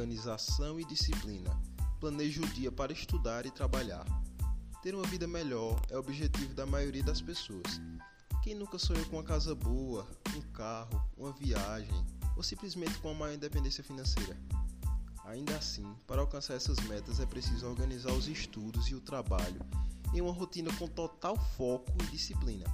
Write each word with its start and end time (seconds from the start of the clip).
organização 0.00 0.80
e 0.80 0.84
disciplina. 0.84 1.50
Planeje 2.00 2.40
o 2.40 2.46
dia 2.48 2.72
para 2.72 2.90
estudar 2.90 3.44
e 3.44 3.50
trabalhar. 3.50 4.06
Ter 4.82 4.94
uma 4.94 5.06
vida 5.06 5.26
melhor 5.26 5.78
é 5.90 5.96
o 5.96 6.00
objetivo 6.00 6.54
da 6.54 6.64
maioria 6.64 7.02
das 7.02 7.20
pessoas. 7.20 7.78
Quem 8.42 8.54
nunca 8.54 8.78
sonhou 8.78 9.04
com 9.06 9.16
uma 9.16 9.22
casa 9.22 9.54
boa, 9.54 10.08
um 10.34 10.40
carro, 10.52 11.06
uma 11.18 11.32
viagem 11.32 11.94
ou 12.34 12.42
simplesmente 12.42 12.98
com 12.98 13.08
uma 13.08 13.20
maior 13.20 13.34
independência 13.34 13.84
financeira? 13.84 14.34
Ainda 15.26 15.54
assim, 15.56 15.94
para 16.06 16.22
alcançar 16.22 16.54
essas 16.54 16.80
metas 16.88 17.20
é 17.20 17.26
preciso 17.26 17.66
organizar 17.66 18.12
os 18.12 18.26
estudos 18.26 18.88
e 18.88 18.94
o 18.94 19.02
trabalho 19.02 19.60
em 20.14 20.22
uma 20.22 20.32
rotina 20.32 20.72
com 20.78 20.88
total 20.88 21.36
foco 21.36 21.92
e 22.02 22.06
disciplina. 22.06 22.64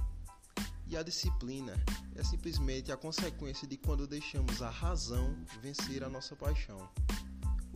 E 0.89 0.95
a 0.95 1.03
disciplina 1.03 1.73
é 2.15 2.23
simplesmente 2.23 2.91
a 2.91 2.97
consequência 2.97 3.67
de 3.67 3.75
quando 3.77 4.07
deixamos 4.07 4.61
a 4.61 4.69
razão 4.69 5.35
vencer 5.61 6.03
a 6.03 6.09
nossa 6.09 6.35
paixão. 6.35 6.89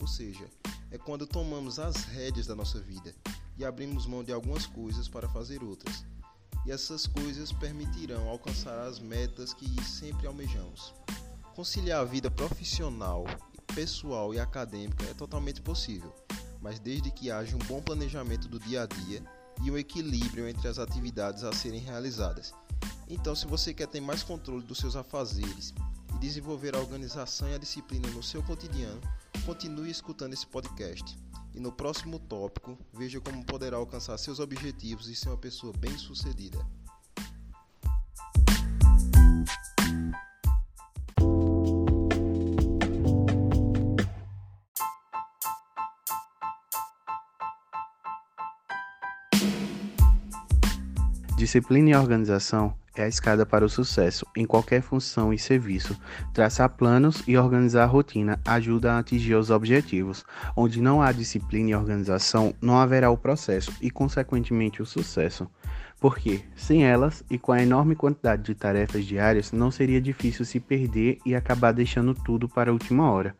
Ou 0.00 0.06
seja, 0.06 0.48
é 0.90 0.96
quando 0.96 1.26
tomamos 1.26 1.78
as 1.78 2.04
rédeas 2.04 2.46
da 2.46 2.54
nossa 2.54 2.80
vida 2.80 3.14
e 3.56 3.64
abrimos 3.64 4.06
mão 4.06 4.24
de 4.24 4.32
algumas 4.32 4.64
coisas 4.64 5.08
para 5.08 5.28
fazer 5.28 5.62
outras. 5.62 6.06
E 6.64 6.72
essas 6.72 7.06
coisas 7.06 7.52
permitirão 7.52 8.28
alcançar 8.28 8.78
as 8.78 8.98
metas 8.98 9.52
que 9.52 9.68
sempre 9.84 10.26
almejamos. 10.26 10.94
Conciliar 11.54 12.00
a 12.00 12.04
vida 12.04 12.30
profissional, 12.30 13.24
pessoal 13.74 14.32
e 14.32 14.40
acadêmica 14.40 15.04
é 15.04 15.12
totalmente 15.12 15.60
possível, 15.60 16.14
mas 16.62 16.78
desde 16.78 17.10
que 17.10 17.30
haja 17.30 17.54
um 17.56 17.66
bom 17.66 17.82
planejamento 17.82 18.48
do 18.48 18.58
dia 18.58 18.84
a 18.84 18.86
dia 18.86 19.22
e 19.62 19.70
um 19.70 19.76
equilíbrio 19.76 20.48
entre 20.48 20.66
as 20.66 20.78
atividades 20.78 21.44
a 21.44 21.52
serem 21.52 21.80
realizadas. 21.80 22.54
Então, 23.14 23.36
se 23.36 23.46
você 23.46 23.74
quer 23.74 23.86
ter 23.88 24.00
mais 24.00 24.22
controle 24.22 24.64
dos 24.64 24.78
seus 24.78 24.96
afazeres 24.96 25.74
e 26.14 26.18
desenvolver 26.18 26.74
a 26.74 26.78
organização 26.78 27.46
e 27.46 27.54
a 27.54 27.58
disciplina 27.58 28.08
no 28.08 28.22
seu 28.22 28.42
cotidiano, 28.42 28.98
continue 29.44 29.90
escutando 29.90 30.32
esse 30.32 30.46
podcast. 30.46 31.18
E 31.54 31.60
no 31.60 31.70
próximo 31.70 32.18
tópico, 32.18 32.78
veja 32.90 33.20
como 33.20 33.44
poderá 33.44 33.76
alcançar 33.76 34.16
seus 34.16 34.40
objetivos 34.40 35.08
e 35.08 35.14
ser 35.14 35.28
uma 35.28 35.36
pessoa 35.36 35.74
bem-sucedida. 35.76 36.66
Disciplina 51.42 51.90
e 51.90 51.94
organização 51.96 52.72
é 52.94 53.02
a 53.02 53.08
escada 53.08 53.44
para 53.44 53.64
o 53.64 53.68
sucesso 53.68 54.24
em 54.36 54.46
qualquer 54.46 54.80
função 54.80 55.32
e 55.32 55.38
serviço. 55.40 55.98
Traçar 56.32 56.68
planos 56.68 57.24
e 57.26 57.36
organizar 57.36 57.82
a 57.82 57.86
rotina 57.86 58.38
ajuda 58.44 58.92
a 58.92 59.00
atingir 59.00 59.34
os 59.34 59.50
objetivos. 59.50 60.24
Onde 60.54 60.80
não 60.80 61.02
há 61.02 61.10
disciplina 61.10 61.70
e 61.70 61.74
organização, 61.74 62.54
não 62.62 62.78
haverá 62.78 63.10
o 63.10 63.16
processo 63.16 63.72
e, 63.82 63.90
consequentemente, 63.90 64.80
o 64.80 64.86
sucesso. 64.86 65.50
Porque, 66.00 66.44
sem 66.54 66.84
elas 66.84 67.24
e 67.28 67.36
com 67.36 67.50
a 67.50 67.60
enorme 67.60 67.96
quantidade 67.96 68.44
de 68.44 68.54
tarefas 68.54 69.04
diárias, 69.04 69.50
não 69.50 69.72
seria 69.72 70.00
difícil 70.00 70.44
se 70.44 70.60
perder 70.60 71.18
e 71.26 71.34
acabar 71.34 71.72
deixando 71.72 72.14
tudo 72.14 72.48
para 72.48 72.70
a 72.70 72.72
última 72.72 73.10
hora. 73.10 73.34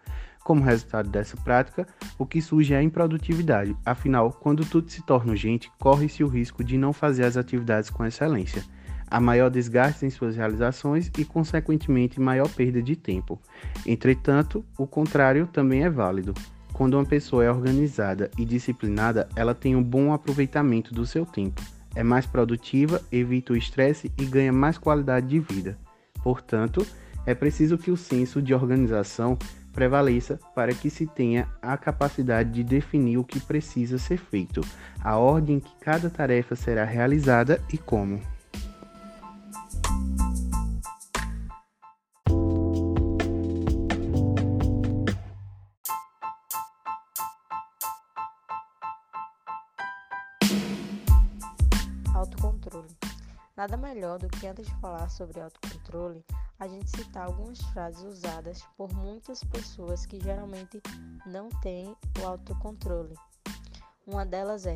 Como 0.45 0.63
resultado 0.63 1.09
dessa 1.09 1.37
prática, 1.37 1.87
o 2.19 2.27
que 2.27 2.43
surge 2.43 2.75
é 2.75 2.79
a 2.79 2.83
improdutividade. 2.83 3.77
Afinal, 3.87 4.33
quando 4.33 4.65
tudo 4.65 4.91
se 4.91 5.03
torna 5.03 5.33
urgente, 5.33 5.71
corre-se 5.79 6.25
o 6.25 6.29
risco 6.29 6.65
de 6.65 6.77
não 6.77 6.93
fazer 6.93 7.25
as 7.25 7.37
atividades 7.37 7.91
com 7.91 8.05
excelência. 8.05 8.65
Há 9.09 9.21
maior 9.21 9.51
desgaste 9.51 10.07
em 10.07 10.11
suas 10.11 10.37
realizações 10.37 11.11
e, 11.19 11.25
consequentemente, 11.25 12.21
maior 12.21 12.49
perda 12.49 12.83
de 12.83 12.97
tempo. 12.97 13.41
Entretanto, 13.87 14.65
o 14.77 14.87
contrário 14.87 15.47
também 15.47 15.85
é 15.85 15.91
válido. 15.91 16.35
Quando 16.73 16.95
uma 16.95 17.05
pessoa 17.05 17.45
é 17.45 17.51
organizada 17.51 18.31
e 18.39 18.45
disciplinada, 18.45 19.29
ela 19.37 19.55
tem 19.55 19.77
um 19.77 19.83
bom 19.83 20.13
aproveitamento 20.13 20.95
do 20.95 21.05
seu 21.05 21.27
tempo, 21.27 21.63
é 21.95 22.03
mais 22.03 22.25
produtiva, 22.25 23.03
evita 23.13 23.53
o 23.53 23.57
estresse 23.57 24.11
e 24.19 24.25
ganha 24.25 24.53
mais 24.53 24.79
qualidade 24.79 25.29
de 25.29 25.39
vida. 25.39 25.79
Portanto, 26.23 26.85
é 27.27 27.35
preciso 27.35 27.77
que 27.77 27.91
o 27.91 27.97
senso 27.97 28.41
de 28.41 28.55
organização 28.55 29.39
prevaleça 29.73 30.39
para 30.55 30.75
que 30.75 30.91
se 30.91 31.07
tenha 31.07 31.49
a 31.61 31.77
capacidade 31.77 32.51
de 32.51 32.63
definir 32.63 33.19
o 33.19 33.25
que 33.25 33.41
precisa 33.41 33.99
ser 33.99 34.19
feito, 34.19 34.61
a 35.03 35.17
ordem 35.17 35.59
que 35.59 35.75
cada 35.81 36.11
tarefa 36.11 36.55
será 36.55 36.85
realizada 36.85 37.61
e 37.73 37.79
como. 37.79 38.21
Autocontrole. 52.15 52.89
Nada 53.57 53.77
melhor 53.77 54.19
do 54.19 54.29
que 54.29 54.47
antes 54.47 54.67
de 54.67 54.75
falar 54.77 55.09
sobre 55.09 55.41
autocontrole, 55.41 56.25
a 56.63 56.69
gente 56.69 56.97
citar 56.97 57.27
algumas 57.27 57.61
frases 57.73 58.05
usadas 58.05 58.63
por 58.77 58.93
muitas 58.95 59.43
pessoas 59.43 60.07
que 60.07 60.21
geralmente 60.21 60.81
não 61.27 61.49
têm 61.61 61.97
o 62.21 62.25
autocontrole. 62.25 63.17
Uma 64.07 64.25
delas 64.25 64.65
é: 64.65 64.75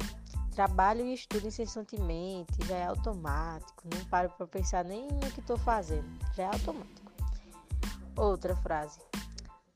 trabalho 0.51 1.03
e 1.07 1.15
estudo 1.15 1.47
incessantemente, 1.47 2.67
já 2.67 2.77
é 2.77 2.87
automático, 2.87 3.85
não 3.85 4.05
paro 4.07 4.31
para 4.31 4.49
pensar 4.49 4.85
nem 4.85 5.07
no 5.07 5.31
que 5.31 5.39
estou 5.39 5.57
fazendo, 5.57 6.09
já 6.35 6.43
é 6.43 6.47
automático. 6.47 7.13
Outra 8.17 8.57
frase: 8.57 8.99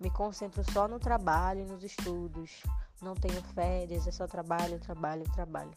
me 0.01 0.11
concentro 0.11 0.65
só 0.73 0.89
no 0.89 0.99
trabalho 0.99 1.61
e 1.61 1.67
nos 1.67 1.85
estudos, 1.85 2.61
não 3.01 3.15
tenho 3.15 3.41
férias, 3.55 4.09
é 4.09 4.11
só 4.11 4.27
trabalho, 4.27 4.81
trabalho, 4.81 5.23
trabalho. 5.33 5.71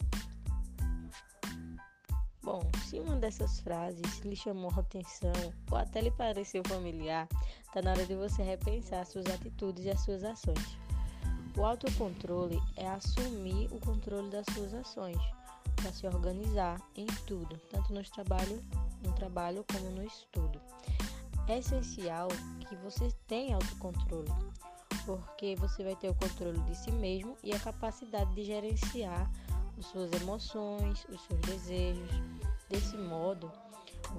Bom, 2.53 2.69
se 2.85 2.99
uma 2.99 3.15
dessas 3.15 3.61
frases 3.61 4.19
lhe 4.19 4.35
chamou 4.35 4.71
a 4.75 4.81
atenção 4.81 5.33
ou 5.71 5.75
até 5.75 6.01
lhe 6.01 6.11
pareceu 6.11 6.61
familiar, 6.67 7.27
está 7.63 7.81
na 7.81 7.89
hora 7.89 8.05
de 8.05 8.13
você 8.13 8.43
repensar 8.43 9.07
suas 9.07 9.25
atitudes 9.25 9.85
e 9.85 9.89
as 9.89 9.99
suas 10.01 10.23
ações. 10.23 10.77
O 11.57 11.65
autocontrole 11.65 12.61
é 12.75 12.87
assumir 12.87 13.73
o 13.73 13.79
controle 13.79 14.29
das 14.29 14.45
suas 14.53 14.71
ações, 14.71 15.17
para 15.77 15.91
se 15.91 16.05
organizar 16.05 16.79
em 16.95 17.07
tudo, 17.25 17.59
tanto 17.71 17.91
no 17.91 18.03
trabalho, 18.03 18.63
no 19.01 19.11
trabalho 19.13 19.65
como 19.73 19.89
no 19.89 20.03
estudo. 20.03 20.61
É 21.47 21.57
essencial 21.57 22.27
que 22.69 22.75
você 22.75 23.11
tenha 23.25 23.55
autocontrole, 23.55 24.29
porque 25.07 25.55
você 25.55 25.83
vai 25.83 25.95
ter 25.95 26.09
o 26.09 26.13
controle 26.13 26.59
de 26.59 26.75
si 26.75 26.91
mesmo 26.91 27.35
e 27.43 27.51
a 27.51 27.59
capacidade 27.59 28.31
de 28.35 28.43
gerenciar 28.43 29.27
as 29.79 29.87
suas 29.87 30.11
emoções, 30.13 31.03
os 31.09 31.21
seus 31.23 31.39
desejos. 31.41 32.42
Desse 32.73 32.97
modo, 32.97 33.51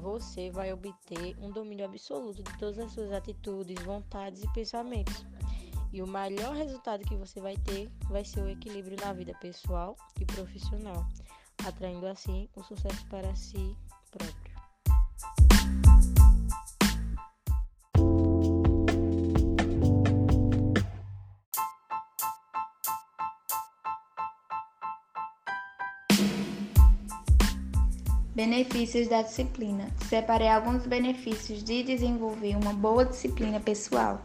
você 0.01 0.49
vai 0.49 0.73
obter 0.73 1.37
um 1.41 1.51
domínio 1.51 1.85
absoluto 1.85 2.41
de 2.41 2.57
todas 2.57 2.79
as 2.79 2.93
suas 2.93 3.11
atitudes, 3.11 3.83
vontades 3.83 4.45
e 4.45 4.53
pensamentos. 4.53 5.27
E 5.93 6.01
o 6.01 6.07
melhor 6.07 6.55
resultado 6.55 7.03
que 7.03 7.17
você 7.17 7.41
vai 7.41 7.57
ter 7.57 7.91
vai 8.09 8.25
ser 8.25 8.43
o 8.43 8.49
equilíbrio 8.49 8.97
na 9.05 9.13
vida 9.13 9.35
pessoal 9.41 9.97
e 10.21 10.25
profissional, 10.25 11.05
atraindo 11.67 12.07
assim 12.07 12.49
o 12.55 12.63
sucesso 12.63 13.05
para 13.09 13.35
si 13.35 13.77
próprio. 14.13 14.44
Benefícios 28.34 29.06
da 29.06 29.22
disciplina. 29.22 29.87
Separei 30.09 30.49
alguns 30.49 30.85
benefícios 30.85 31.62
de 31.62 31.85
desenvolver 31.85 32.56
uma 32.56 32.73
boa 32.73 33.05
disciplina 33.05 33.61
pessoal. 33.61 34.20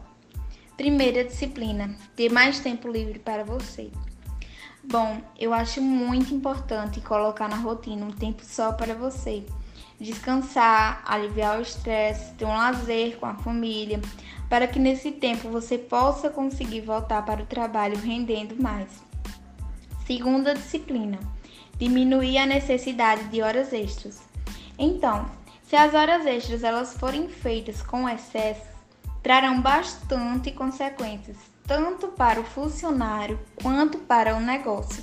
Primeira 0.76 1.22
disciplina: 1.22 1.94
ter 2.16 2.28
mais 2.28 2.58
tempo 2.58 2.90
livre 2.90 3.20
para 3.20 3.44
você. 3.44 3.88
Bom, 4.82 5.20
eu 5.38 5.54
acho 5.54 5.80
muito 5.80 6.34
importante 6.34 7.00
colocar 7.00 7.48
na 7.48 7.54
rotina 7.54 8.04
um 8.04 8.10
tempo 8.10 8.44
só 8.44 8.72
para 8.72 8.94
você. 8.94 9.46
Descansar, 10.00 11.04
aliviar 11.06 11.60
o 11.60 11.62
estresse, 11.62 12.34
ter 12.34 12.46
um 12.46 12.48
lazer 12.48 13.16
com 13.16 13.26
a 13.26 13.34
família, 13.34 14.00
para 14.48 14.66
que 14.66 14.80
nesse 14.80 15.12
tempo 15.12 15.50
você 15.50 15.78
possa 15.78 16.28
conseguir 16.28 16.80
voltar 16.80 17.24
para 17.24 17.44
o 17.44 17.46
trabalho 17.46 17.96
rendendo 17.96 18.60
mais. 18.60 18.88
Segunda 20.04 20.52
disciplina 20.52 21.20
diminuir 21.80 22.36
a 22.36 22.46
necessidade 22.46 23.24
de 23.24 23.40
horas 23.40 23.72
extras. 23.72 24.20
Então, 24.78 25.28
se 25.62 25.74
as 25.74 25.94
horas 25.94 26.26
extras 26.26 26.62
elas 26.62 26.94
forem 26.94 27.28
feitas 27.28 27.80
com 27.80 28.06
excesso, 28.06 28.68
trarão 29.22 29.62
bastante 29.62 30.50
consequências, 30.50 31.38
tanto 31.66 32.08
para 32.08 32.38
o 32.38 32.44
funcionário 32.44 33.40
quanto 33.62 33.98
para 33.98 34.36
o 34.36 34.40
negócio. 34.40 35.02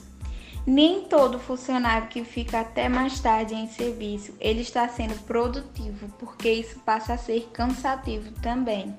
Nem 0.66 1.06
todo 1.06 1.40
funcionário 1.40 2.10
que 2.10 2.24
fica 2.24 2.60
até 2.60 2.90
mais 2.90 3.20
tarde 3.20 3.56
em 3.56 3.68
serviço, 3.68 4.34
ele 4.40 4.62
está 4.62 4.88
sendo 4.88 5.18
produtivo, 5.24 6.10
porque 6.20 6.52
isso 6.52 6.80
passa 6.82 7.14
a 7.14 7.18
ser 7.18 7.50
cansativo 7.54 8.32
também. 8.42 8.96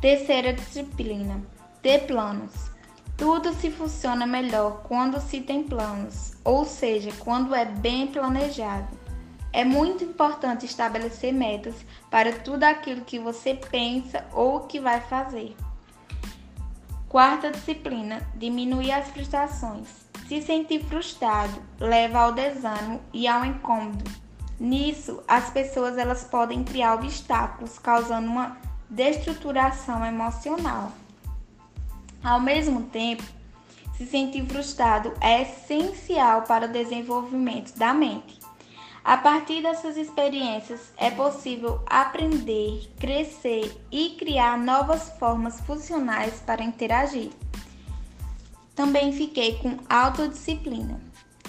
Terceira 0.00 0.52
disciplina: 0.52 1.42
ter 1.82 2.06
planos. 2.06 2.73
Tudo 3.16 3.54
se 3.54 3.70
funciona 3.70 4.26
melhor 4.26 4.82
quando 4.82 5.20
se 5.20 5.40
tem 5.40 5.62
planos, 5.62 6.32
ou 6.44 6.64
seja, 6.64 7.12
quando 7.20 7.54
é 7.54 7.64
bem 7.64 8.08
planejado. 8.08 8.88
É 9.52 9.64
muito 9.64 10.02
importante 10.02 10.66
estabelecer 10.66 11.32
metas 11.32 11.76
para 12.10 12.32
tudo 12.40 12.64
aquilo 12.64 13.04
que 13.04 13.20
você 13.20 13.54
pensa 13.54 14.24
ou 14.32 14.60
que 14.62 14.80
vai 14.80 15.00
fazer. 15.00 15.54
Quarta 17.08 17.52
disciplina: 17.52 18.20
diminuir 18.34 18.90
as 18.90 19.08
frustrações. 19.10 19.86
Se 20.26 20.42
sentir 20.42 20.84
frustrado 20.84 21.62
leva 21.78 22.18
ao 22.18 22.32
desânimo 22.32 23.00
e 23.12 23.28
ao 23.28 23.44
incômodo. 23.44 24.10
Nisso, 24.58 25.22
as 25.28 25.50
pessoas 25.50 25.96
elas 25.98 26.24
podem 26.24 26.64
criar 26.64 26.94
obstáculos, 26.94 27.78
causando 27.78 28.26
uma 28.26 28.56
destruturação 28.90 30.04
emocional. 30.04 30.90
Ao 32.24 32.40
mesmo 32.40 32.84
tempo, 32.84 33.22
se 33.98 34.06
sentir 34.06 34.46
frustrado 34.46 35.12
é 35.20 35.42
essencial 35.42 36.40
para 36.42 36.64
o 36.64 36.72
desenvolvimento 36.72 37.76
da 37.76 37.92
mente. 37.92 38.40
A 39.04 39.18
partir 39.18 39.60
dessas 39.60 39.98
experiências, 39.98 40.90
é 40.96 41.10
possível 41.10 41.82
aprender, 41.84 42.90
crescer 42.98 43.78
e 43.92 44.16
criar 44.18 44.56
novas 44.56 45.10
formas 45.18 45.60
funcionais 45.60 46.40
para 46.46 46.64
interagir. 46.64 47.30
Também 48.74 49.12
fiquei 49.12 49.58
com 49.58 49.76
autodisciplina. 49.86 50.98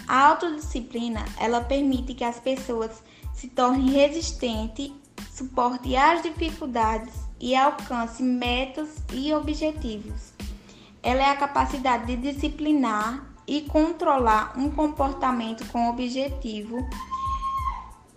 A 0.06 0.27
autodisciplina, 0.27 1.24
ela 1.39 1.62
permite 1.62 2.13
que 2.13 2.25
as 2.25 2.42
pessoas 2.42 3.01
se 3.33 3.48
tornem 3.48 3.92
resistentes, 3.92 4.92
suportem 5.31 5.95
as 5.95 6.22
dificuldades 6.22 7.13
e 7.39 7.56
alcancem 7.56 8.25
metas 8.25 8.98
e 9.13 9.33
objetivos. 9.33 10.35
Ela 11.06 11.22
é 11.22 11.30
a 11.30 11.38
capacidade 11.38 12.07
de 12.07 12.34
disciplinar 12.34 13.24
e 13.46 13.62
controlar 13.62 14.57
um 14.57 14.72
comportamento 14.72 15.63
com 15.72 15.86
o 15.86 15.92
objetivo 15.92 16.78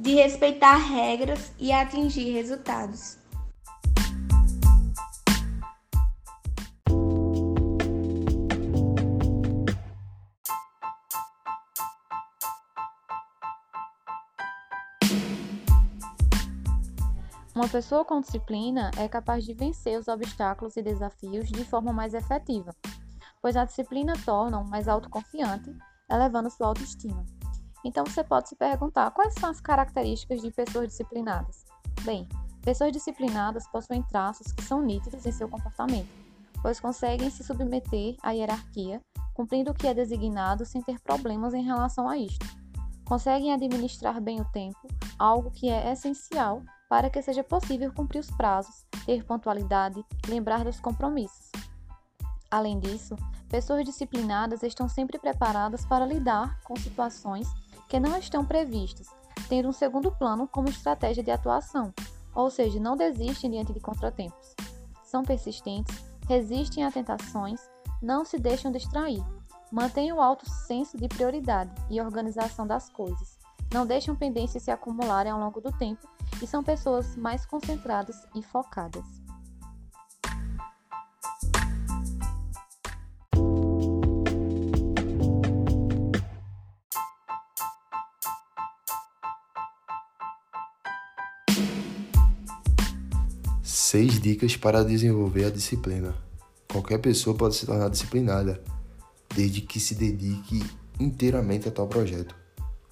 de 0.00 0.14
respeitar 0.14 0.76
regras 0.76 1.52
e 1.58 1.70
atingir 1.70 2.32
resultados. 2.32 3.17
Uma 17.58 17.66
pessoa 17.66 18.04
com 18.04 18.20
disciplina 18.20 18.92
é 18.96 19.08
capaz 19.08 19.44
de 19.44 19.52
vencer 19.52 19.98
os 19.98 20.06
obstáculos 20.06 20.76
e 20.76 20.80
desafios 20.80 21.48
de 21.48 21.64
forma 21.64 21.92
mais 21.92 22.14
efetiva, 22.14 22.72
pois 23.42 23.56
a 23.56 23.64
disciplina 23.64 24.12
torna-o 24.24 24.64
mais 24.64 24.86
autoconfiante, 24.86 25.76
elevando 26.08 26.50
sua 26.50 26.68
autoestima. 26.68 27.26
Então 27.84 28.04
você 28.06 28.22
pode 28.22 28.48
se 28.48 28.54
perguntar 28.54 29.10
quais 29.10 29.34
são 29.34 29.50
as 29.50 29.60
características 29.60 30.40
de 30.40 30.52
pessoas 30.52 30.86
disciplinadas. 30.86 31.64
Bem, 32.02 32.28
pessoas 32.62 32.92
disciplinadas 32.92 33.66
possuem 33.72 34.04
traços 34.04 34.52
que 34.52 34.62
são 34.62 34.80
nítidos 34.80 35.26
em 35.26 35.32
seu 35.32 35.48
comportamento, 35.48 36.08
pois 36.62 36.78
conseguem 36.78 37.28
se 37.28 37.42
submeter 37.42 38.14
à 38.22 38.30
hierarquia, 38.30 39.02
cumprindo 39.34 39.72
o 39.72 39.74
que 39.74 39.88
é 39.88 39.94
designado 39.94 40.64
sem 40.64 40.80
ter 40.80 41.00
problemas 41.00 41.52
em 41.54 41.64
relação 41.64 42.08
a 42.08 42.16
isto. 42.16 42.46
Conseguem 43.04 43.52
administrar 43.52 44.20
bem 44.20 44.40
o 44.40 44.48
tempo, 44.52 44.78
algo 45.18 45.50
que 45.50 45.68
é 45.68 45.90
essencial 45.90 46.62
para 46.88 47.10
que 47.10 47.20
seja 47.20 47.44
possível 47.44 47.92
cumprir 47.92 48.20
os 48.20 48.30
prazos, 48.30 48.86
ter 49.04 49.24
pontualidade 49.24 50.04
lembrar 50.26 50.64
dos 50.64 50.80
compromissos. 50.80 51.50
Além 52.50 52.78
disso, 52.78 53.14
pessoas 53.48 53.84
disciplinadas 53.84 54.62
estão 54.62 54.88
sempre 54.88 55.18
preparadas 55.18 55.84
para 55.84 56.06
lidar 56.06 56.60
com 56.62 56.74
situações 56.76 57.46
que 57.88 58.00
não 58.00 58.16
estão 58.16 58.44
previstas, 58.44 59.08
tendo 59.48 59.68
um 59.68 59.72
segundo 59.72 60.10
plano 60.10 60.48
como 60.48 60.68
estratégia 60.68 61.22
de 61.22 61.30
atuação, 61.30 61.92
ou 62.34 62.50
seja, 62.50 62.80
não 62.80 62.96
desistem 62.96 63.50
diante 63.50 63.72
de 63.72 63.80
contratempos. 63.80 64.54
São 65.02 65.22
persistentes, 65.22 66.04
resistem 66.26 66.84
a 66.84 66.90
tentações, 66.90 67.60
não 68.00 68.24
se 68.24 68.38
deixam 68.38 68.72
distrair, 68.72 69.22
mantêm 69.70 70.12
o 70.12 70.20
alto 70.20 70.48
senso 70.48 70.96
de 70.96 71.08
prioridade 71.08 71.70
e 71.90 72.00
organização 72.00 72.66
das 72.66 72.88
coisas, 72.88 73.37
não 73.72 73.86
deixam 73.86 74.16
pendências 74.16 74.62
se 74.62 74.70
acumularem 74.70 75.30
ao 75.30 75.38
longo 75.38 75.60
do 75.60 75.72
tempo 75.72 76.08
e 76.42 76.46
são 76.46 76.62
pessoas 76.62 77.16
mais 77.16 77.44
concentradas 77.44 78.16
e 78.34 78.42
focadas. 78.42 79.04
Seis 93.62 94.20
dicas 94.20 94.54
para 94.54 94.84
desenvolver 94.84 95.46
a 95.46 95.50
disciplina. 95.50 96.14
Qualquer 96.70 96.98
pessoa 96.98 97.34
pode 97.34 97.56
se 97.56 97.64
tornar 97.64 97.88
disciplinada, 97.88 98.62
desde 99.34 99.62
que 99.62 99.80
se 99.80 99.94
dedique 99.94 100.62
inteiramente 101.00 101.68
a 101.68 101.72
tal 101.72 101.86
projeto. 101.86 102.47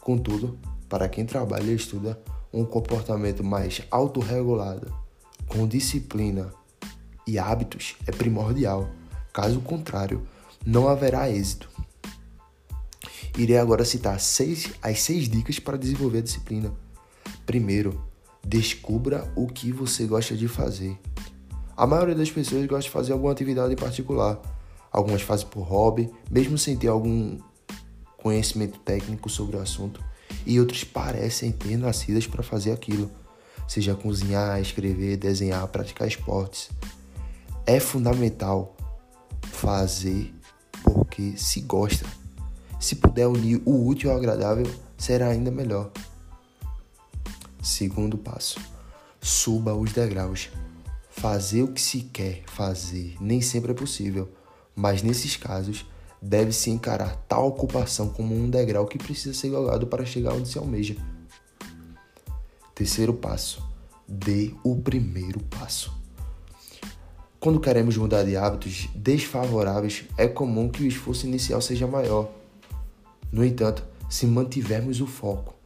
Contudo, 0.06 0.56
para 0.88 1.08
quem 1.08 1.26
trabalha 1.26 1.68
e 1.68 1.74
estuda 1.74 2.16
um 2.52 2.64
comportamento 2.64 3.42
mais 3.42 3.82
autorregulado, 3.90 4.94
com 5.48 5.66
disciplina 5.66 6.54
e 7.26 7.40
hábitos, 7.40 7.96
é 8.06 8.12
primordial. 8.12 8.88
Caso 9.32 9.60
contrário, 9.60 10.24
não 10.64 10.86
haverá 10.86 11.28
êxito. 11.28 11.68
Irei 13.36 13.58
agora 13.58 13.84
citar 13.84 14.20
seis, 14.20 14.70
as 14.80 15.00
seis 15.00 15.28
dicas 15.28 15.58
para 15.58 15.76
desenvolver 15.76 16.18
a 16.18 16.22
disciplina. 16.22 16.72
Primeiro, 17.44 18.00
Descubra 18.46 19.28
o 19.34 19.48
que 19.48 19.72
você 19.72 20.06
gosta 20.06 20.36
de 20.36 20.46
fazer. 20.46 20.96
A 21.76 21.84
maioria 21.84 22.14
das 22.14 22.30
pessoas 22.30 22.64
gosta 22.66 22.84
de 22.84 22.90
fazer 22.90 23.12
alguma 23.12 23.32
atividade 23.32 23.72
em 23.72 23.76
particular. 23.76 24.40
Algumas 24.92 25.22
fazem 25.22 25.48
por 25.48 25.62
hobby, 25.62 26.08
mesmo 26.30 26.56
sem 26.56 26.76
ter 26.76 26.86
algum 26.86 27.40
conhecimento 28.26 28.80
técnico 28.80 29.30
sobre 29.30 29.56
o 29.56 29.60
assunto, 29.60 30.02
e 30.44 30.58
outros 30.58 30.82
parecem 30.82 31.52
ter 31.52 31.76
nascidas 31.76 32.26
para 32.26 32.42
fazer 32.42 32.72
aquilo, 32.72 33.08
seja 33.68 33.94
cozinhar, 33.94 34.60
escrever, 34.60 35.16
desenhar, 35.16 35.64
praticar 35.68 36.08
esportes. 36.08 36.70
É 37.64 37.78
fundamental 37.78 38.76
fazer 39.42 40.34
porque 40.82 41.36
se 41.36 41.60
gosta. 41.60 42.04
Se 42.80 42.96
puder 42.96 43.28
unir 43.28 43.62
o 43.64 43.86
útil 43.86 44.10
ao 44.10 44.16
agradável, 44.16 44.66
será 44.98 45.28
ainda 45.28 45.52
melhor. 45.52 45.92
Segundo 47.62 48.18
passo: 48.18 48.58
suba 49.20 49.72
os 49.72 49.92
degraus. 49.92 50.50
Fazer 51.10 51.62
o 51.62 51.68
que 51.68 51.80
se 51.80 52.00
quer 52.00 52.42
fazer 52.46 53.16
nem 53.20 53.40
sempre 53.40 53.70
é 53.70 53.74
possível, 53.74 54.28
mas 54.74 55.00
nesses 55.00 55.36
casos 55.36 55.86
deve-se 56.20 56.70
encarar 56.70 57.16
tal 57.28 57.48
ocupação 57.48 58.08
como 58.08 58.34
um 58.34 58.48
degrau 58.48 58.86
que 58.86 58.98
precisa 58.98 59.38
ser 59.38 59.50
galgado 59.50 59.86
para 59.86 60.04
chegar 60.04 60.32
onde 60.32 60.48
se 60.48 60.58
almeja. 60.58 60.96
Terceiro 62.74 63.14
passo: 63.14 63.62
dê 64.06 64.52
o 64.62 64.76
primeiro 64.76 65.40
passo. 65.44 65.92
Quando 67.38 67.60
queremos 67.60 67.96
mudar 67.96 68.24
de 68.24 68.36
hábitos 68.36 68.88
desfavoráveis, 68.94 70.04
é 70.16 70.26
comum 70.26 70.68
que 70.68 70.82
o 70.82 70.86
esforço 70.86 71.26
inicial 71.26 71.60
seja 71.60 71.86
maior. 71.86 72.30
No 73.30 73.44
entanto, 73.44 73.84
se 74.08 74.26
mantivermos 74.26 75.00
o 75.00 75.06
foco, 75.06 75.56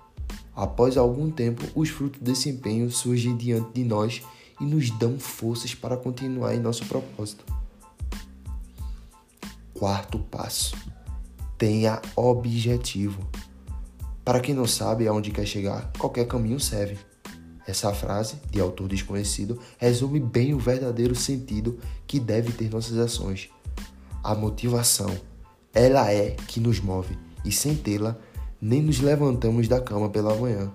Após 0.61 0.99
algum 0.99 1.30
tempo, 1.30 1.64
os 1.75 1.88
frutos 1.88 2.21
desse 2.21 2.50
empenho 2.50 2.90
surgem 2.90 3.35
diante 3.35 3.73
de 3.73 3.83
nós 3.83 4.23
e 4.61 4.64
nos 4.64 4.90
dão 4.90 5.19
forças 5.19 5.75
para 5.75 5.97
continuar 5.97 6.54
em 6.54 6.61
nosso 6.61 6.85
propósito. 6.85 7.60
Quarto 9.80 10.18
passo: 10.18 10.76
tenha 11.56 12.02
objetivo. 12.14 13.26
Para 14.22 14.38
quem 14.38 14.54
não 14.54 14.66
sabe 14.66 15.08
aonde 15.08 15.30
quer 15.30 15.46
chegar, 15.46 15.90
qualquer 15.99 16.26
caminho 16.26 16.60
serve. 16.60 16.99
Essa 17.66 17.90
frase, 17.94 18.37
de 18.50 18.60
autor 18.60 18.88
desconhecido, 18.88 19.58
resume 19.78 20.20
bem 20.20 20.52
o 20.52 20.58
verdadeiro 20.58 21.14
sentido 21.14 21.78
que 22.06 22.20
deve 22.20 22.52
ter 22.52 22.68
nossas 22.70 22.99
ações. 22.99 23.49
A 24.22 24.34
motivação, 24.34 25.18
ela 25.72 26.12
é 26.12 26.32
que 26.32 26.60
nos 26.60 26.78
move, 26.78 27.16
e 27.42 27.50
sem 27.50 27.75
tê-la, 27.75 28.18
nem 28.60 28.82
nos 28.82 29.00
levantamos 29.00 29.66
da 29.66 29.80
cama 29.80 30.10
pela 30.10 30.37
manhã. 30.37 30.70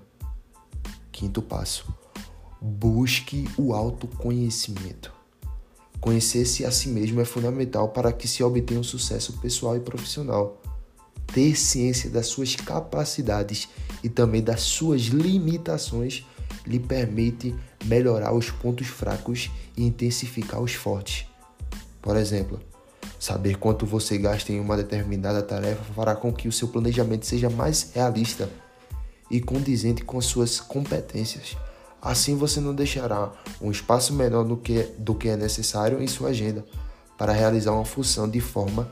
Quinto 1.11 1.43
passo: 1.43 1.93
busque 2.59 3.47
o 3.55 3.71
autoconhecimento. 3.71 5.14
Conhecer-se 6.05 6.63
a 6.63 6.69
si 6.69 6.89
mesmo 6.89 7.19
é 7.19 7.25
fundamental 7.25 7.89
para 7.89 8.13
que 8.13 8.27
se 8.27 8.43
obtenha 8.43 8.79
um 8.79 8.83
sucesso 8.83 9.33
pessoal 9.39 9.75
e 9.75 9.79
profissional. 9.79 10.61
Ter 11.33 11.55
ciência 11.55 12.11
das 12.11 12.27
suas 12.27 12.55
capacidades 12.55 13.67
e 14.03 14.09
também 14.09 14.43
das 14.43 14.61
suas 14.61 15.01
limitações 15.01 16.23
lhe 16.63 16.79
permite 16.79 17.55
melhorar 17.85 18.35
os 18.35 18.51
pontos 18.51 18.85
fracos 18.85 19.49
e 19.75 19.83
intensificar 19.83 20.61
os 20.61 20.75
fortes. 20.75 21.25
Por 22.03 22.15
exemplo, 22.15 22.59
Saber 23.19 23.57
quanto 23.57 23.87
você 23.87 24.19
gasta 24.19 24.51
em 24.51 24.59
uma 24.59 24.77
determinada 24.77 25.41
tarefa 25.41 25.83
fará 25.95 26.15
com 26.15 26.31
que 26.31 26.47
o 26.47 26.51
seu 26.51 26.67
planejamento 26.67 27.25
seja 27.25 27.49
mais 27.49 27.91
realista 27.95 28.47
e 29.31 29.41
condizente 29.41 30.03
com 30.03 30.19
as 30.19 30.25
suas 30.25 30.59
competências. 30.59 31.57
Assim 32.01 32.35
você 32.35 32.59
não 32.59 32.75
deixará 32.75 33.31
um 33.59 33.71
espaço 33.71 34.13
menor 34.13 34.43
do 34.43 34.57
que, 34.57 34.83
do 34.97 35.15
que 35.15 35.29
é 35.29 35.35
necessário 35.35 36.01
em 36.01 36.07
sua 36.07 36.29
agenda 36.29 36.65
para 37.17 37.33
realizar 37.33 37.71
uma 37.71 37.85
função 37.85 38.29
de 38.29 38.39
forma 38.39 38.91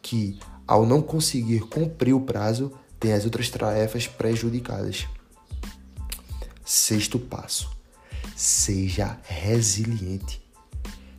que, 0.00 0.38
ao 0.66 0.86
não 0.86 1.02
conseguir 1.02 1.60
cumprir 1.60 2.14
o 2.14 2.20
prazo, 2.20 2.72
tenha 2.98 3.16
as 3.16 3.24
outras 3.24 3.50
tarefas 3.50 4.06
prejudicadas. 4.06 5.06
Sexto 6.64 7.18
passo: 7.18 7.70
seja 8.36 9.18
resiliente. 9.24 10.42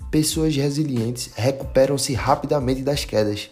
Pessoas 0.10 0.56
resilientes 0.56 1.32
recuperam-se 1.36 2.14
rapidamente 2.14 2.82
das 2.82 3.06
quedas, 3.06 3.50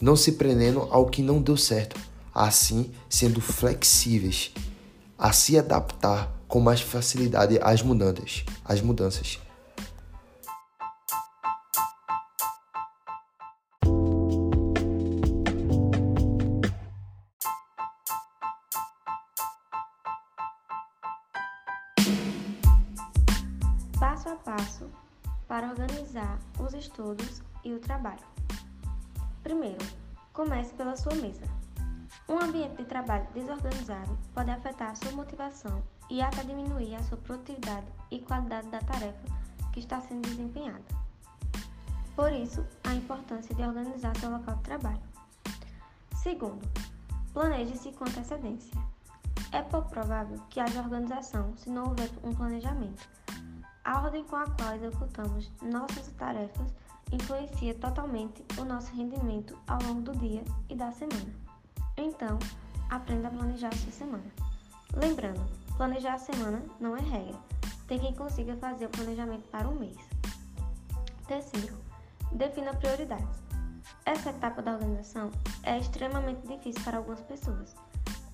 não 0.00 0.16
se 0.16 0.32
prendendo 0.32 0.80
ao 0.90 1.06
que 1.06 1.22
não 1.22 1.40
deu 1.40 1.56
certo, 1.56 1.96
assim 2.34 2.90
sendo 3.08 3.40
flexíveis 3.40 4.52
a 5.18 5.32
se 5.32 5.58
adaptar 5.58 6.35
com 6.48 6.60
mais 6.60 6.80
facilidade 6.80 7.58
às 7.62 7.82
mudanças. 7.82 8.44
Às 8.64 8.80
mudanças. 8.80 9.40
Passo 23.98 24.28
a 24.28 24.36
passo 24.36 24.90
para 25.48 25.68
organizar 25.68 26.38
os 26.58 26.74
estudos 26.74 27.42
e 27.64 27.72
o 27.72 27.78
trabalho. 27.80 28.24
Primeiro, 29.42 29.84
comece 30.32 30.74
pela 30.74 30.96
sua 30.96 31.14
mesa. 31.14 31.44
Um 32.28 32.38
ambiente 32.38 32.76
de 32.76 32.84
trabalho 32.84 33.26
desorganizado 33.32 34.18
pode 34.34 34.50
afetar 34.50 34.96
sua 34.96 35.12
motivação 35.12 35.82
e 36.10 36.22
até 36.22 36.42
diminuir 36.42 36.94
a 36.94 37.02
sua 37.02 37.18
produtividade 37.18 37.86
e 38.10 38.20
qualidade 38.20 38.68
da 38.68 38.80
tarefa 38.80 39.24
que 39.72 39.80
está 39.80 40.00
sendo 40.00 40.28
desempenhada. 40.28 40.84
Por 42.14 42.32
isso, 42.32 42.64
a 42.84 42.94
importância 42.94 43.54
de 43.54 43.62
organizar 43.62 44.16
seu 44.16 44.30
local 44.30 44.56
de 44.56 44.62
trabalho. 44.62 45.02
Segundo, 46.14 46.66
planeje-se 47.32 47.92
com 47.92 48.04
antecedência. 48.04 48.72
É 49.52 49.62
pouco 49.62 49.90
provável 49.90 50.40
que 50.48 50.60
haja 50.60 50.80
organização 50.80 51.54
se 51.56 51.68
não 51.68 51.88
houver 51.88 52.10
um 52.24 52.34
planejamento. 52.34 53.08
A 53.84 54.00
ordem 54.00 54.24
com 54.24 54.36
a 54.36 54.46
qual 54.46 54.74
executamos 54.74 55.52
nossas 55.62 56.08
tarefas 56.16 56.72
influencia 57.12 57.74
totalmente 57.74 58.44
o 58.58 58.64
nosso 58.64 58.94
rendimento 58.94 59.56
ao 59.66 59.80
longo 59.82 60.00
do 60.00 60.18
dia 60.18 60.42
e 60.68 60.74
da 60.74 60.90
semana. 60.90 61.32
Então, 61.96 62.38
aprenda 62.90 63.28
a 63.28 63.30
planejar 63.30 63.72
sua 63.74 63.92
semana. 63.92 64.24
Lembrando, 64.94 65.44
planejar 65.76 66.14
a 66.14 66.18
semana 66.18 66.62
não 66.80 66.96
é 66.96 67.00
regra. 67.00 67.38
Tem 67.86 67.98
quem 67.98 68.14
consiga 68.14 68.56
fazer 68.56 68.86
o 68.86 68.90
planejamento 68.90 69.48
para 69.48 69.68
um 69.68 69.78
mês. 69.78 69.96
Terceiro, 71.26 71.74
defina 72.32 72.74
prioridades. 72.74 73.42
Essa 74.04 74.30
etapa 74.30 74.62
da 74.62 74.72
organização 74.72 75.30
é 75.62 75.78
extremamente 75.78 76.46
difícil 76.46 76.82
para 76.82 76.98
algumas 76.98 77.20
pessoas. 77.20 77.74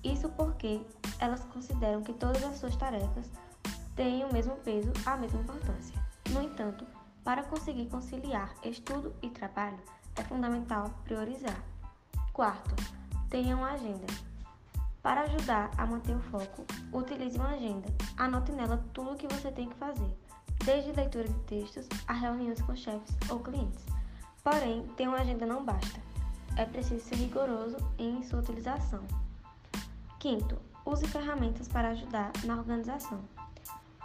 Isso 0.03 0.29
porque 0.29 0.81
elas 1.19 1.43
consideram 1.45 2.01
que 2.01 2.13
todas 2.13 2.43
as 2.43 2.57
suas 2.57 2.75
tarefas 2.75 3.29
têm 3.95 4.23
o 4.23 4.33
mesmo 4.33 4.55
peso, 4.57 4.91
a 5.05 5.15
mesma 5.17 5.41
importância. 5.41 5.95
No 6.31 6.41
entanto, 6.41 6.85
para 7.23 7.43
conseguir 7.43 7.87
conciliar 7.87 8.53
estudo 8.63 9.15
e 9.21 9.29
trabalho, 9.29 9.79
é 10.15 10.23
fundamental 10.23 10.89
priorizar. 11.03 11.63
Quarto, 12.33 12.75
tenha 13.29 13.55
uma 13.55 13.71
agenda. 13.71 14.07
Para 15.03 15.23
ajudar 15.23 15.69
a 15.77 15.85
manter 15.85 16.15
o 16.15 16.21
foco, 16.21 16.65
utilize 16.93 17.37
uma 17.37 17.49
agenda. 17.49 17.89
Anote 18.15 18.53
nela 18.53 18.81
tudo 18.93 19.11
o 19.11 19.15
que 19.17 19.27
você 19.27 19.51
tem 19.51 19.67
que 19.67 19.75
fazer, 19.75 20.17
desde 20.63 20.93
leitura 20.93 21.27
de 21.27 21.39
textos 21.41 21.89
a 22.07 22.13
reuniões 22.13 22.61
com 22.61 22.73
chefes 22.73 23.13
ou 23.29 23.41
clientes. 23.41 23.85
Porém, 24.41 24.87
ter 24.95 25.09
uma 25.09 25.17
agenda 25.17 25.45
não 25.45 25.65
basta. 25.65 25.99
É 26.55 26.63
preciso 26.63 27.03
ser 27.03 27.15
rigoroso 27.15 27.75
em 27.97 28.23
sua 28.23 28.39
utilização. 28.39 29.03
Quinto, 30.19 30.57
use 30.85 31.05
ferramentas 31.09 31.67
para 31.67 31.89
ajudar 31.89 32.31
na 32.45 32.55
organização. 32.55 33.19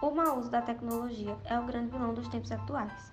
O 0.02 0.10
mau 0.10 0.40
uso 0.40 0.50
da 0.50 0.62
tecnologia 0.62 1.38
é 1.44 1.60
o 1.60 1.64
grande 1.64 1.92
vilão 1.92 2.12
dos 2.12 2.26
tempos 2.26 2.50
atuais. 2.50 3.12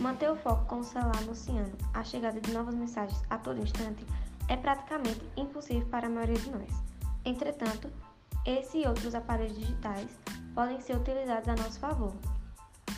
Manter 0.00 0.32
o 0.32 0.36
foco 0.36 0.64
com 0.66 0.80
o 0.80 0.84
celular 0.84 1.18
anunciando 1.18 1.78
a 1.94 2.02
chegada 2.02 2.40
de 2.40 2.52
novas 2.52 2.74
mensagens 2.74 3.22
a 3.30 3.38
todo 3.38 3.62
instante 3.62 4.04
é 4.48 4.56
praticamente 4.56 5.22
impossível 5.36 5.86
para 5.86 6.08
a 6.08 6.10
maioria 6.10 6.38
de 6.38 6.50
nós. 6.50 6.90
Entretanto, 7.24 7.90
esse 8.46 8.78
e 8.78 8.86
outros 8.86 9.14
aparelhos 9.14 9.58
digitais 9.58 10.08
podem 10.54 10.80
ser 10.80 10.96
utilizados 10.96 11.48
a 11.48 11.56
nosso 11.56 11.78
favor. 11.78 12.12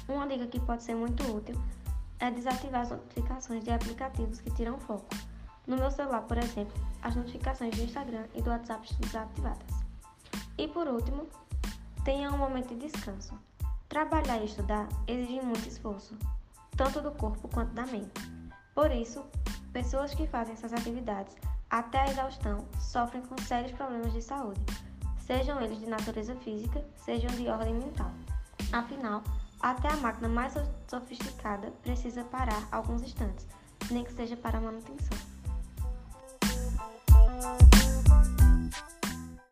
Uma 0.08 0.26
dica 0.26 0.46
que 0.46 0.60
pode 0.60 0.82
ser 0.82 0.94
muito 0.94 1.22
útil 1.24 1.60
é 2.20 2.30
desativar 2.30 2.82
as 2.82 2.90
notificações 2.90 3.64
de 3.64 3.70
aplicativos 3.70 4.40
que 4.40 4.50
tiram 4.52 4.78
foco. 4.78 5.08
No 5.66 5.76
meu 5.76 5.90
celular, 5.90 6.22
por 6.22 6.38
exemplo, 6.38 6.72
as 7.02 7.16
notificações 7.16 7.76
do 7.76 7.82
Instagram 7.82 8.26
e 8.34 8.42
do 8.42 8.50
WhatsApp 8.50 8.84
estão 8.84 9.00
desativadas. 9.00 9.82
E 10.56 10.68
por 10.68 10.86
último, 10.86 11.26
tenha 12.04 12.32
um 12.32 12.38
momento 12.38 12.74
de 12.74 12.88
descanso. 12.88 13.36
Trabalhar 13.88 14.38
e 14.38 14.46
estudar 14.46 14.88
exige 15.06 15.40
muito 15.40 15.68
esforço, 15.68 16.16
tanto 16.76 17.00
do 17.00 17.10
corpo 17.12 17.48
quanto 17.48 17.72
da 17.72 17.86
mente. 17.86 18.20
Por 18.74 18.90
isso, 18.90 19.24
pessoas 19.72 20.14
que 20.14 20.26
fazem 20.26 20.54
essas 20.54 20.72
atividades 20.72 21.36
até 21.72 22.02
a 22.02 22.10
exaustão 22.10 22.66
sofrem 22.78 23.22
com 23.22 23.36
sérios 23.38 23.72
problemas 23.72 24.12
de 24.12 24.20
saúde, 24.20 24.60
sejam 25.18 25.58
eles 25.62 25.80
de 25.80 25.86
natureza 25.88 26.36
física, 26.36 26.84
sejam 26.94 27.30
de 27.30 27.48
ordem 27.48 27.74
mental. 27.74 28.10
Afinal, 28.70 29.22
até 29.58 29.88
a 29.88 29.96
máquina 29.96 30.28
mais 30.28 30.52
sofisticada 30.86 31.70
precisa 31.82 32.24
parar 32.24 32.68
alguns 32.70 33.02
instantes, 33.02 33.48
nem 33.90 34.04
que 34.04 34.12
seja 34.12 34.36
para 34.36 34.60
manutenção. 34.60 35.31